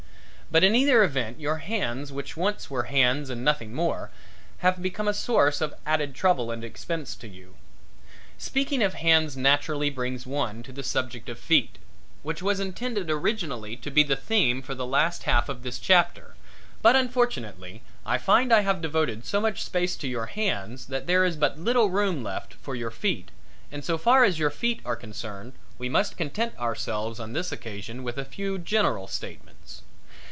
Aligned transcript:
But 0.53 0.65
in 0.65 0.75
either 0.75 1.01
event 1.01 1.39
your 1.39 1.59
hands 1.59 2.11
which 2.11 2.35
once 2.35 2.69
were 2.69 2.83
hands 2.91 3.29
and 3.29 3.41
nothing 3.41 3.73
more, 3.73 4.11
have 4.57 4.81
become 4.81 5.07
a 5.07 5.13
source 5.13 5.61
of 5.61 5.73
added 5.85 6.13
trouble 6.13 6.51
and 6.51 6.61
expense 6.61 7.15
to 7.23 7.29
you. 7.29 7.55
Speaking 8.37 8.83
of 8.83 8.95
hands 8.95 9.37
naturally 9.37 9.89
brings 9.89 10.27
one 10.27 10.61
to 10.63 10.73
the 10.73 10.83
subject 10.83 11.29
of 11.29 11.39
feet, 11.39 11.77
which 12.21 12.41
was 12.43 12.59
intended 12.59 13.09
originally 13.09 13.77
to 13.77 13.89
be 13.89 14.03
the 14.03 14.17
theme 14.17 14.61
for 14.61 14.75
the 14.75 14.85
last 14.85 15.23
half 15.23 15.47
of 15.47 15.63
this 15.63 15.79
chapter, 15.79 16.35
but 16.81 16.97
unfortunately 16.97 17.81
I 18.05 18.17
find 18.17 18.51
I 18.51 18.59
have 18.59 18.81
devoted 18.81 19.25
so 19.25 19.39
much 19.39 19.63
space 19.63 19.95
to 19.95 20.07
your 20.09 20.25
hands 20.25 20.87
that 20.87 21.07
there 21.07 21.23
is 21.23 21.37
but 21.37 21.59
little 21.59 21.89
room 21.89 22.23
left 22.23 22.55
for 22.55 22.75
your 22.75 22.91
feet 22.91 23.31
and 23.71 23.85
so 23.85 23.97
far 23.97 24.25
as 24.25 24.37
your 24.37 24.49
feet 24.49 24.81
are 24.83 24.97
concerned, 24.97 25.53
we 25.77 25.87
must 25.87 26.17
content 26.17 26.59
ourselves 26.59 27.21
on 27.21 27.31
this 27.31 27.53
occasion 27.53 28.03
with 28.03 28.17
a 28.17 28.25
few 28.25 28.57
general 28.59 29.07
statements. 29.07 29.83